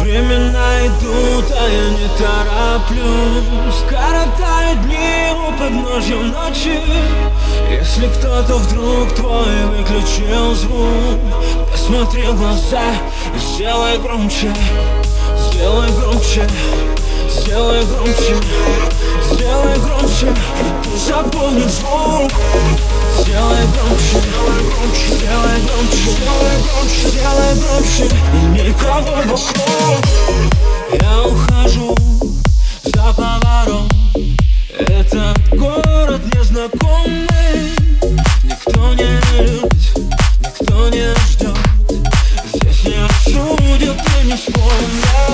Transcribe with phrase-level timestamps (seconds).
[0.00, 3.82] Времена идут, а я не тороплюсь.
[3.88, 6.80] Коротаю дни у подножья ночи.
[7.70, 11.18] Если кто-то вдруг твой выключил звук
[11.70, 12.94] Посмотри в глаза
[13.34, 14.52] и сделай громче.
[15.38, 16.48] Сделай громче,
[17.30, 18.36] сделай громче.
[19.32, 20.34] Сделай громче,
[20.82, 22.30] ты запомни звук.
[23.18, 27.08] Сделай громче, сделай громче, сделай громче, сделай громче
[28.74, 29.38] никого
[31.00, 31.94] Я ухожу
[32.84, 33.92] за поворот
[34.78, 37.28] Этот город незнакомый.
[38.42, 39.72] Никто не любит,
[40.40, 41.56] никто не ждет
[42.54, 45.33] Здесь не осудят и не вспомнят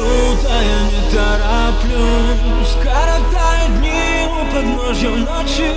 [0.00, 5.74] Времена идут, а я не тороплюсь Коротаю дни у подножья ночи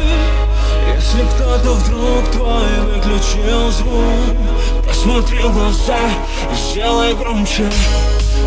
[0.95, 5.97] Если кто-то вдруг твой выключил звук Посмотри в глаза
[6.51, 7.69] и сделай громче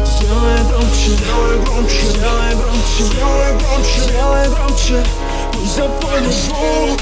[0.04, 5.06] Сделай громче, сделай громче, сделай громче, сделай громче, сделай громче
[5.52, 7.00] Пусть запомнит звук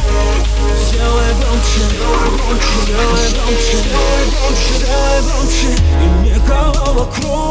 [0.88, 5.70] Сделай громче, сделай громче, сделай громче, сделай громче, сделай громче
[6.03, 7.44] И никого вокруг